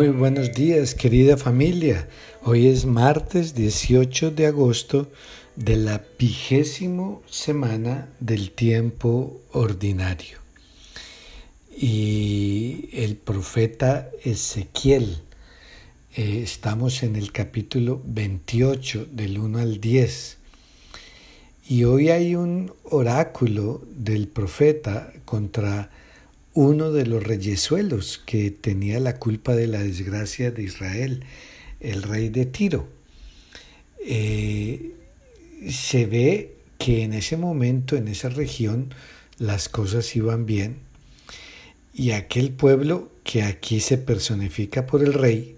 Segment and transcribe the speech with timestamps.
[0.00, 2.08] Muy buenos días, querida familia.
[2.42, 5.12] Hoy es martes 18 de agosto
[5.56, 10.38] de la vigésimo semana del tiempo ordinario.
[11.76, 15.18] Y el profeta Ezequiel,
[16.16, 20.38] eh, estamos en el capítulo 28 del 1 al 10.
[21.68, 25.90] Y hoy hay un oráculo del profeta contra
[26.60, 31.24] uno de los reyesuelos que tenía la culpa de la desgracia de Israel,
[31.80, 32.86] el rey de Tiro.
[34.06, 34.92] Eh,
[35.70, 38.92] se ve que en ese momento, en esa región,
[39.38, 40.76] las cosas iban bien
[41.94, 45.56] y aquel pueblo que aquí se personifica por el rey,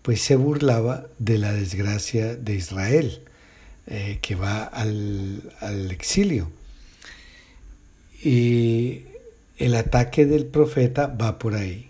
[0.00, 3.20] pues se burlaba de la desgracia de Israel,
[3.86, 6.50] eh, que va al, al exilio.
[8.24, 9.11] Y
[9.62, 11.88] el ataque del profeta va por ahí.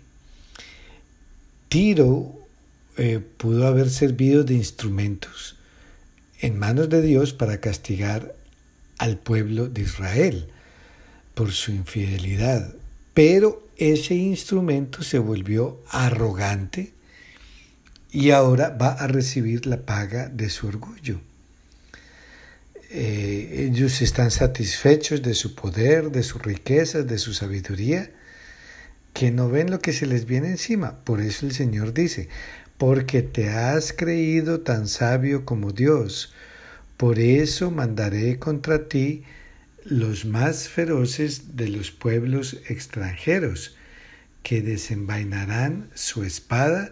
[1.69, 2.39] Tiro
[2.97, 5.55] eh, pudo haber servido de instrumentos
[6.39, 8.35] en manos de Dios para castigar
[8.99, 10.49] al pueblo de Israel
[11.33, 12.75] por su infidelidad,
[13.15, 16.93] pero ese instrumento se volvió arrogante
[18.11, 21.19] y ahora va a recibir la paga de su orgullo.
[22.95, 28.11] Eh, ellos están satisfechos de su poder, de sus riquezas, de su sabiduría,
[29.13, 31.03] que no ven lo que se les viene encima.
[31.03, 32.29] Por eso el Señor dice,
[32.77, 36.35] porque te has creído tan sabio como Dios,
[36.95, 39.23] por eso mandaré contra ti
[39.83, 43.75] los más feroces de los pueblos extranjeros,
[44.43, 46.91] que desenvainarán su espada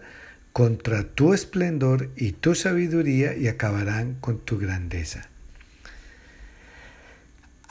[0.52, 5.28] contra tu esplendor y tu sabiduría y acabarán con tu grandeza.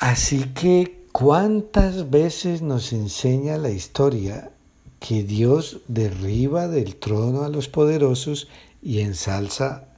[0.01, 4.49] Así que, ¿cuántas veces nos enseña la historia
[4.99, 8.47] que Dios derriba del trono a los poderosos
[8.81, 9.89] y ensalza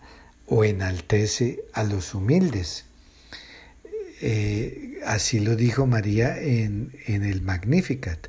[0.46, 2.84] o enaltece a los humildes?
[4.19, 8.28] Eh, así lo dijo María en, en el Magnificat.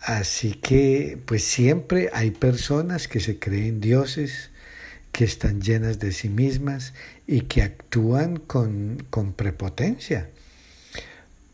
[0.00, 4.48] Así que, pues siempre hay personas que se creen dioses,
[5.12, 6.94] que están llenas de sí mismas
[7.26, 10.30] y que actúan con, con prepotencia.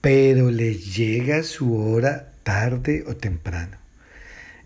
[0.00, 3.76] Pero les llega su hora tarde o temprano.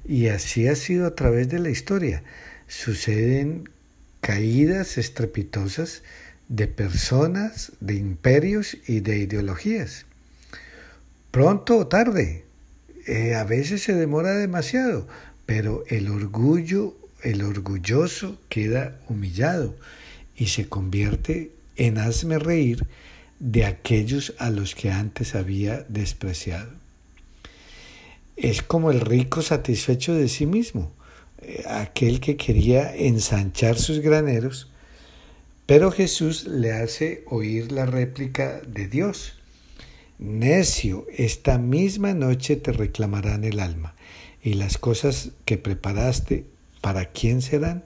[0.04, 2.22] Y así ha sido a través de la historia.
[2.68, 3.68] Suceden
[4.20, 6.02] caídas estrepitosas
[6.48, 10.04] de personas, de imperios y de ideologías.
[11.30, 12.44] Pronto o tarde.
[13.06, 15.08] Eh, a veces se demora demasiado,
[15.46, 19.74] pero el orgullo el orgulloso queda humillado
[20.36, 22.86] y se convierte en hazme reír
[23.38, 26.70] de aquellos a los que antes había despreciado.
[28.36, 30.92] Es como el rico satisfecho de sí mismo,
[31.40, 34.70] eh, aquel que quería ensanchar sus graneros,
[35.66, 39.34] pero Jesús le hace oír la réplica de Dios.
[40.18, 43.94] Necio, esta misma noche te reclamarán el alma,
[44.42, 46.46] y las cosas que preparaste
[46.82, 47.84] ¿para quién serán?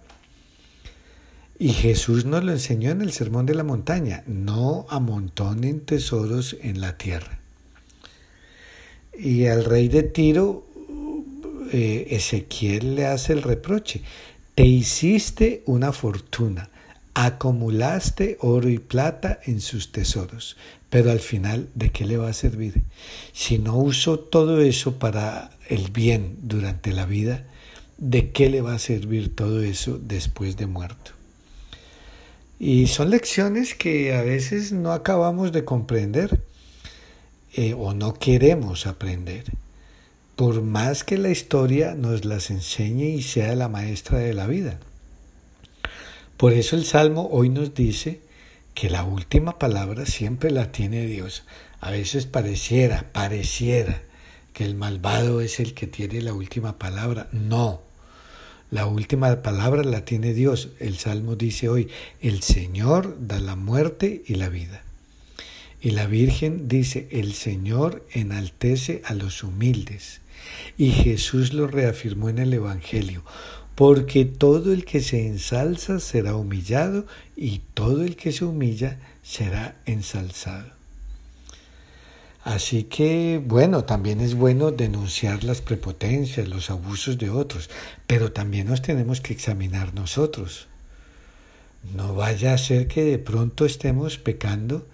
[1.58, 6.80] Y Jesús nos lo enseñó en el Sermón de la Montaña, no amontonen tesoros en
[6.80, 7.38] la tierra.
[9.16, 10.66] Y al rey de Tiro,
[11.72, 14.02] eh, Ezequiel le hace el reproche,
[14.54, 16.68] te hiciste una fortuna,
[17.14, 20.56] acumulaste oro y plata en sus tesoros,
[20.90, 22.82] pero al final, ¿de qué le va a servir?
[23.32, 27.44] Si no usó todo eso para el bien durante la vida,
[27.98, 31.12] ¿de qué le va a servir todo eso después de muerto?
[32.58, 36.40] Y son lecciones que a veces no acabamos de comprender
[37.54, 39.44] eh, o no queremos aprender,
[40.36, 44.78] por más que la historia nos las enseñe y sea la maestra de la vida.
[46.36, 48.20] Por eso el Salmo hoy nos dice
[48.74, 51.44] que la última palabra siempre la tiene Dios.
[51.80, 54.02] A veces pareciera, pareciera
[54.52, 57.28] que el malvado es el que tiene la última palabra.
[57.32, 57.85] No,
[58.70, 60.70] la última palabra la tiene Dios.
[60.80, 61.88] El Salmo dice hoy,
[62.20, 64.82] el Señor da la muerte y la vida.
[65.80, 70.20] Y la Virgen dice, el Señor enaltece a los humildes.
[70.76, 73.24] Y Jesús lo reafirmó en el Evangelio,
[73.76, 79.80] porque todo el que se ensalza será humillado y todo el que se humilla será
[79.86, 80.75] ensalzado.
[82.46, 87.68] Así que, bueno, también es bueno denunciar las prepotencias, los abusos de otros,
[88.06, 90.68] pero también nos tenemos que examinar nosotros.
[91.92, 94.86] No vaya a ser que de pronto estemos pecando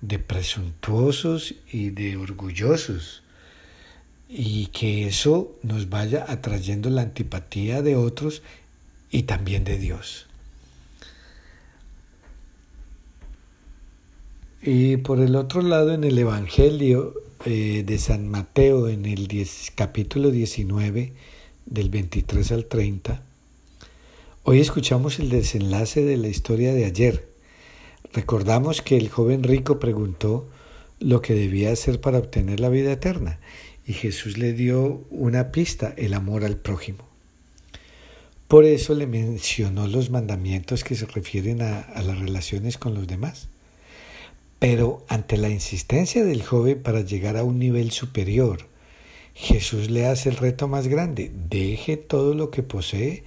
[0.00, 3.22] de presuntuosos y de orgullosos.
[4.28, 8.42] y que eso nos vaya atrayendo la antipatía de otros
[9.10, 10.27] y también de Dios.
[14.60, 17.14] Y por el otro lado, en el Evangelio
[17.44, 19.28] eh, de San Mateo, en el
[19.76, 21.12] capítulo 19,
[21.66, 23.22] del 23 al 30,
[24.42, 27.28] hoy escuchamos el desenlace de la historia de ayer.
[28.12, 30.48] Recordamos que el joven rico preguntó
[30.98, 33.38] lo que debía hacer para obtener la vida eterna
[33.86, 37.06] y Jesús le dio una pista, el amor al prójimo.
[38.48, 43.46] Por eso le mencionó los mandamientos que se refieren a las relaciones con los demás.
[44.58, 48.66] Pero ante la insistencia del joven para llegar a un nivel superior,
[49.34, 53.22] Jesús le hace el reto más grande, deje todo lo que posee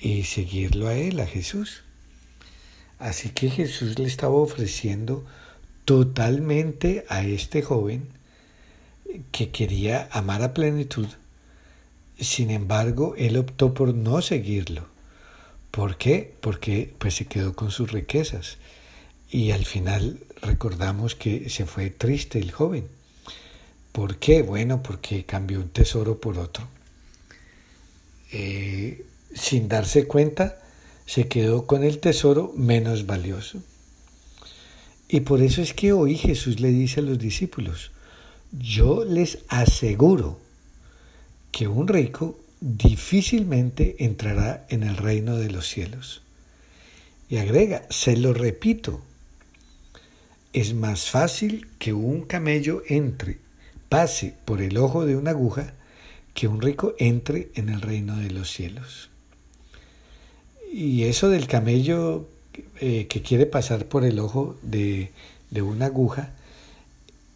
[0.00, 1.82] y seguirlo a Él, a Jesús.
[2.98, 5.24] Así que Jesús le estaba ofreciendo
[5.84, 8.08] totalmente a este joven
[9.32, 11.08] que quería amar a plenitud.
[12.18, 14.86] Sin embargo, él optó por no seguirlo.
[15.70, 16.34] ¿Por qué?
[16.40, 18.58] Porque pues se quedó con sus riquezas.
[19.30, 22.86] Y al final recordamos que se fue triste el joven.
[23.92, 24.42] ¿Por qué?
[24.42, 26.68] Bueno, porque cambió un tesoro por otro.
[28.32, 30.58] Eh, sin darse cuenta,
[31.06, 33.62] se quedó con el tesoro menos valioso.
[35.08, 37.92] Y por eso es que hoy Jesús le dice a los discípulos,
[38.50, 40.40] yo les aseguro
[41.52, 46.22] que un rico difícilmente entrará en el reino de los cielos.
[47.28, 49.02] Y agrega, se lo repito,
[50.54, 53.38] es más fácil que un camello entre,
[53.88, 55.74] pase por el ojo de una aguja,
[56.32, 59.10] que un rico entre en el reino de los cielos.
[60.72, 62.28] Y eso del camello
[62.80, 65.10] eh, que quiere pasar por el ojo de,
[65.50, 66.30] de una aguja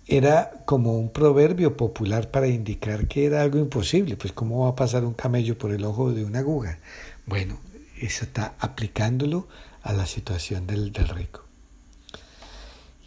[0.06, 4.76] era como un proverbio popular para indicar que era algo imposible, pues cómo va a
[4.76, 6.78] pasar un camello por el ojo de una aguja.
[7.26, 7.58] Bueno,
[8.00, 9.48] eso está aplicándolo
[9.82, 11.47] a la situación del, del rico.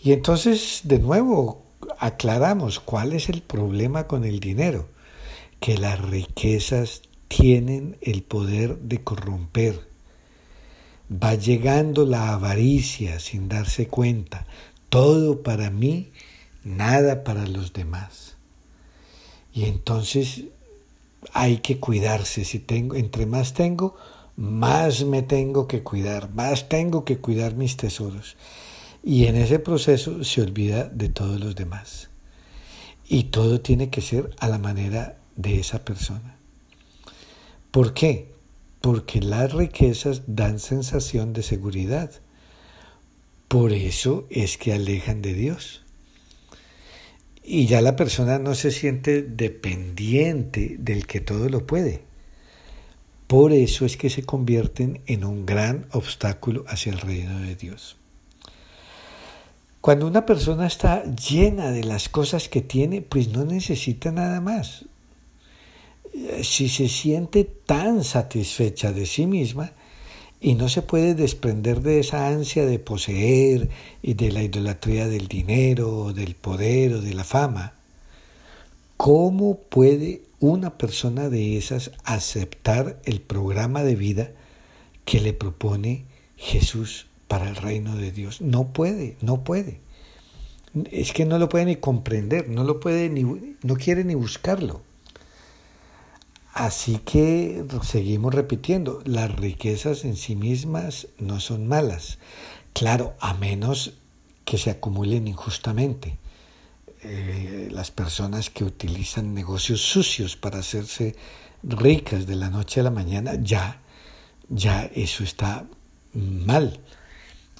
[0.03, 1.63] Y entonces, de nuevo,
[1.99, 4.87] aclaramos cuál es el problema con el dinero,
[5.59, 9.79] que las riquezas tienen el poder de corromper.
[11.11, 14.47] Va llegando la avaricia sin darse cuenta,
[14.89, 16.11] todo para mí,
[16.63, 18.37] nada para los demás.
[19.53, 20.45] Y entonces
[21.31, 23.95] hay que cuidarse, si tengo entre más tengo,
[24.35, 28.35] más me tengo que cuidar, más tengo que cuidar mis tesoros
[29.03, 32.09] y en ese proceso se olvida de todos los demás.
[33.07, 36.37] Y todo tiene que ser a la manera de esa persona.
[37.71, 38.31] ¿Por qué?
[38.79, 42.11] Porque las riquezas dan sensación de seguridad.
[43.47, 45.83] Por eso es que alejan de Dios.
[47.43, 52.03] Y ya la persona no se siente dependiente del que todo lo puede.
[53.27, 58.00] Por eso es que se convierten en un gran obstáculo hacia el reino de Dios.
[59.81, 64.85] Cuando una persona está llena de las cosas que tiene, pues no necesita nada más.
[66.43, 69.71] Si se siente tan satisfecha de sí misma
[70.39, 73.69] y no se puede desprender de esa ansia de poseer
[74.03, 77.73] y de la idolatría del dinero, del poder o de la fama,
[78.97, 84.31] ¿cómo puede una persona de esas aceptar el programa de vida
[85.05, 86.05] que le propone
[86.37, 88.41] Jesús para el reino de Dios.
[88.41, 89.79] No puede, no puede.
[90.91, 94.81] Es que no lo puede ni comprender, no lo puede ni, no quiere ni buscarlo.
[96.51, 102.17] Así que seguimos repitiendo, las riquezas en sí mismas no son malas.
[102.73, 103.93] Claro, a menos
[104.43, 106.17] que se acumulen injustamente.
[107.01, 111.15] Eh, las personas que utilizan negocios sucios para hacerse
[111.63, 113.79] ricas de la noche a la mañana, ya,
[114.49, 115.65] ya eso está
[116.13, 116.81] mal.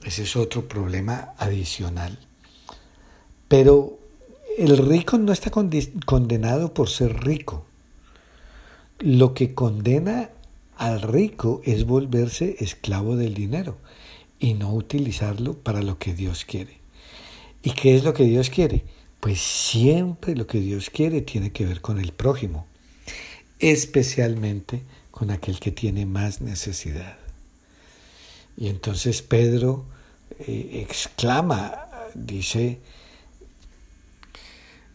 [0.04, 2.18] Ese es otro problema adicional.
[3.48, 4.00] Pero
[4.58, 7.66] el rico no está condenado por ser rico.
[9.00, 10.30] Lo que condena
[10.78, 13.78] al rico es volverse esclavo del dinero
[14.40, 16.80] y no utilizarlo para lo que Dios quiere.
[17.64, 18.84] ¿Y qué es lo que Dios quiere?
[19.20, 22.66] Pues siempre lo que Dios quiere tiene que ver con el prójimo,
[23.60, 24.82] especialmente
[25.12, 27.18] con aquel que tiene más necesidad.
[28.58, 29.86] Y entonces Pedro
[30.40, 32.80] eh, exclama, dice,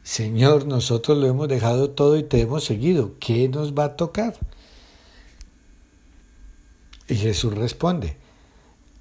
[0.03, 4.37] Señor, nosotros lo hemos dejado todo y te hemos seguido, ¿qué nos va a tocar?
[7.09, 8.17] Y Jesús responde,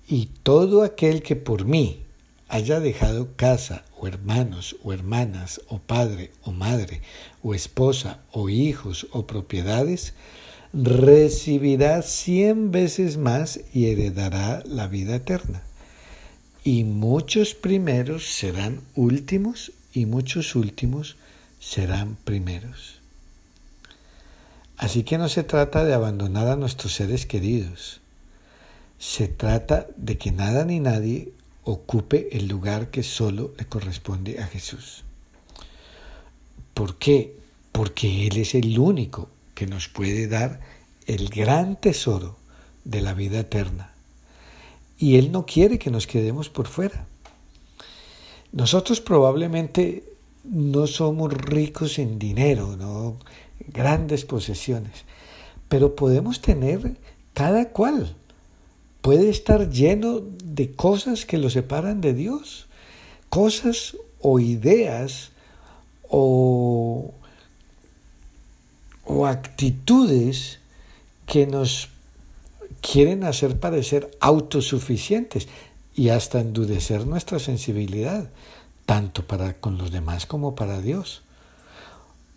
[0.07, 2.05] y todo aquel que por mí
[2.47, 7.01] haya dejado casa o hermanos o hermanas o padre o madre
[7.43, 10.13] o esposa o hijos o propiedades,
[10.75, 15.63] recibirá cien veces más y heredará la vida eterna.
[16.63, 21.15] Y muchos primeros serán últimos y muchos últimos
[21.59, 22.99] serán primeros.
[24.77, 28.01] Así que no se trata de abandonar a nuestros seres queridos.
[28.99, 31.31] Se trata de que nada ni nadie
[31.63, 35.03] ocupe el lugar que solo le corresponde a Jesús.
[36.73, 37.37] ¿Por qué?
[37.71, 40.59] Porque Él es el único que nos puede dar
[41.07, 42.37] el gran tesoro
[42.83, 43.91] de la vida eterna.
[44.99, 47.07] Y Él no quiere que nos quedemos por fuera.
[48.51, 50.03] Nosotros probablemente
[50.43, 53.17] no somos ricos en dinero, no
[53.67, 55.05] grandes posesiones,
[55.67, 56.95] pero podemos tener
[57.33, 58.15] cada cual.
[59.01, 62.67] Puede estar lleno de cosas que lo separan de Dios,
[63.29, 65.31] cosas o ideas
[66.09, 67.13] o,
[69.05, 70.59] o actitudes
[71.25, 71.89] que nos
[72.81, 75.47] quieren hacer parecer autosuficientes
[75.95, 78.29] y hasta endurecer nuestra sensibilidad,
[78.85, 81.21] tanto para con los demás como para Dios.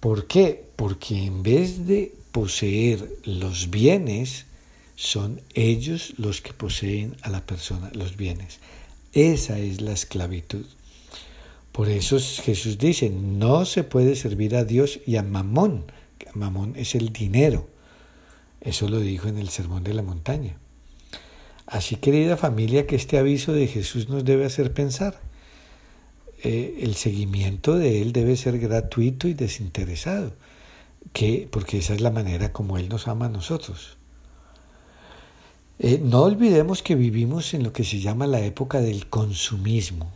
[0.00, 0.64] ¿Por qué?
[0.76, 4.46] Porque en vez de poseer los bienes,
[4.98, 8.58] son ellos los que poseen a la persona los bienes.
[9.12, 10.66] Esa es la esclavitud.
[11.70, 15.84] Por eso Jesús dice, no se puede servir a Dios y a Mamón.
[16.34, 17.68] Mamón es el dinero.
[18.60, 20.56] Eso lo dijo en el Sermón de la Montaña.
[21.66, 25.20] Así, querida familia, que este aviso de Jesús nos debe hacer pensar.
[26.42, 30.32] Eh, el seguimiento de Él debe ser gratuito y desinteresado,
[31.12, 33.98] que, porque esa es la manera como Él nos ama a nosotros.
[35.80, 40.10] Eh, no olvidemos que vivimos en lo que se llama la época del consumismo.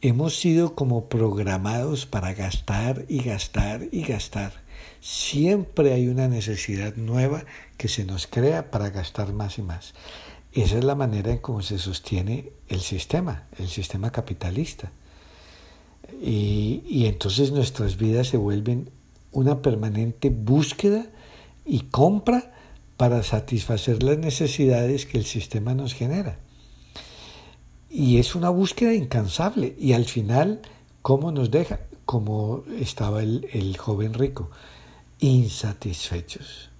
[0.00, 4.52] Hemos sido como programados para gastar y gastar y gastar
[5.00, 7.44] Siempre hay una necesidad nueva
[7.76, 9.94] que se nos crea para gastar más y más.
[10.52, 14.90] Esa es la manera en cómo se sostiene el sistema, el sistema capitalista.
[16.20, 18.90] Y, y entonces nuestras vidas se vuelven
[19.32, 21.06] una permanente búsqueda
[21.64, 22.52] y compra
[22.96, 26.38] para satisfacer las necesidades que el sistema nos genera.
[27.88, 30.60] Y es una búsqueda incansable y al final,
[31.02, 31.80] ¿cómo nos deja?
[32.10, 34.50] Como estaba el, el joven rico
[35.20, 36.70] insatisfechos.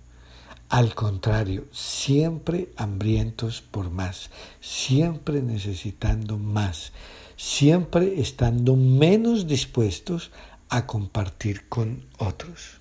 [0.68, 6.90] Al contrario, siempre hambrientos por más, siempre necesitando más,
[7.36, 10.32] siempre estando menos dispuestos
[10.68, 12.80] a compartir con otros.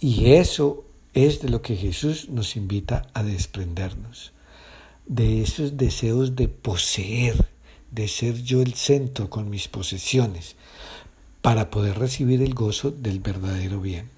[0.00, 4.32] Y eso es de lo que Jesús nos invita a desprendernos,
[5.04, 7.52] de esos deseos de poseer,
[7.90, 10.56] de ser yo el centro con mis posesiones,
[11.44, 14.08] para poder recibir el gozo del verdadero bien.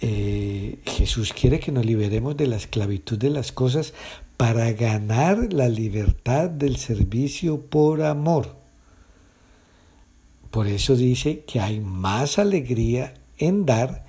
[0.00, 3.92] Eh, Jesús quiere que nos liberemos de la esclavitud de las cosas
[4.36, 8.54] para ganar la libertad del servicio por amor.
[10.52, 14.06] Por eso dice que hay más alegría en dar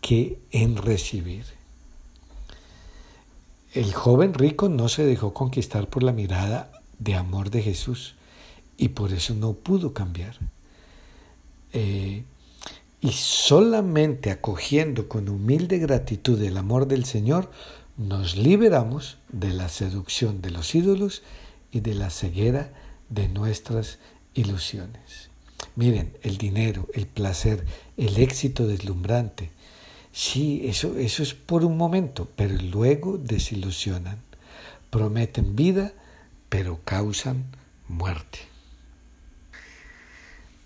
[0.00, 1.44] que en recibir.
[3.74, 8.14] El joven rico no se dejó conquistar por la mirada de amor de Jesús
[8.78, 10.38] y por eso no pudo cambiar.
[11.72, 12.24] Eh,
[13.00, 17.50] y solamente acogiendo con humilde gratitud el amor del Señor,
[17.96, 21.22] nos liberamos de la seducción de los ídolos
[21.72, 22.72] y de la ceguera
[23.08, 23.98] de nuestras
[24.34, 25.30] ilusiones.
[25.74, 27.64] Miren, el dinero, el placer,
[27.96, 29.50] el éxito deslumbrante,
[30.12, 34.18] sí, eso, eso es por un momento, pero luego desilusionan.
[34.90, 35.92] Prometen vida,
[36.48, 37.46] pero causan
[37.88, 38.51] muerte.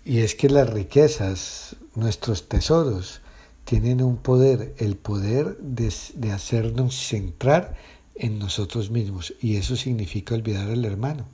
[0.07, 3.19] Y es que las riquezas, nuestros tesoros,
[3.65, 5.91] tienen un poder, el poder de,
[6.31, 7.75] hacernos centrar
[8.15, 9.33] en nosotros mismos.
[9.41, 11.27] Y eso significa olvidar al hermano,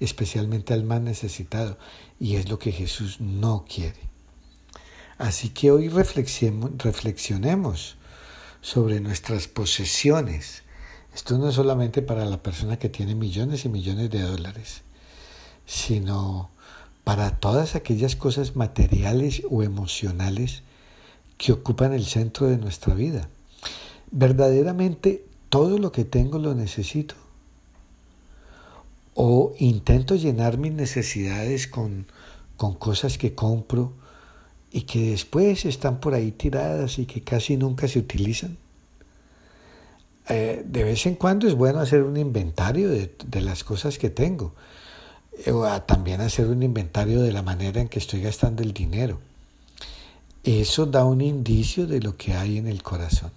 [0.00, 1.76] especialmente al más necesitado.
[2.18, 4.00] Y es lo que Jesús no quiere.
[5.18, 7.98] Así que hoy reflexionemos
[8.62, 10.62] sobre nuestras posesiones.
[11.14, 14.80] Esto no es solamente para la persona que tiene millones y millones de dólares,
[15.66, 16.53] sino
[17.04, 20.62] para todas aquellas cosas materiales o emocionales
[21.36, 23.28] que ocupan el centro de nuestra vida.
[24.10, 27.14] ¿Verdaderamente todo lo que tengo lo necesito?
[29.12, 32.06] ¿O intento llenar mis necesidades con,
[32.56, 33.92] con cosas que compro
[34.72, 38.56] y que después están por ahí tiradas y que casi nunca se utilizan?
[40.30, 44.08] Eh, de vez en cuando es bueno hacer un inventario de, de las cosas que
[44.08, 44.54] tengo
[45.38, 45.52] eh,
[45.86, 49.18] también hacer un inventario de la manera en que estoy gastando el dinero.
[50.44, 53.30] Eso da un indicio de lo que hay en el corazón.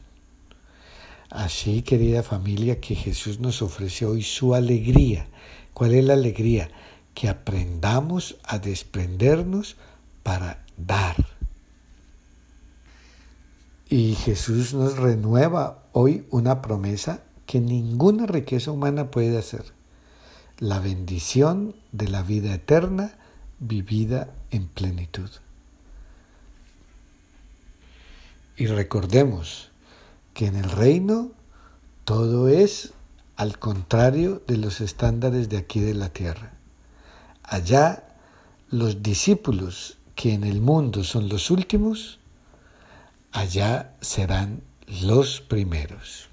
[1.29, 5.27] Así, querida familia, que Jesús nos ofrece hoy su alegría.
[5.73, 6.69] ¿Cuál es la alegría?
[7.13, 9.77] Que aprendamos a desprendernos
[10.23, 11.15] para dar.
[13.89, 19.76] Y Jesús nos renueva hoy una promesa que ninguna riqueza humana puede hacer.
[20.59, 23.13] La bendición de la vida eterna
[23.59, 25.29] vivida en plenitud.
[28.55, 29.69] Y recordemos
[30.33, 31.31] que en el reino
[32.05, 32.93] todo es
[33.35, 36.53] al contrario de los estándares de aquí de la tierra.
[37.43, 38.07] Allá
[38.69, 42.17] los discípulos que en el mundo son los últimos,
[43.31, 46.29] allá serán los primeros.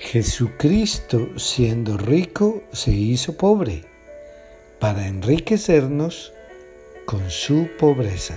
[0.00, 3.84] Jesucristo, siendo rico, se hizo pobre
[4.78, 6.32] para enriquecernos
[7.04, 8.36] con su pobreza.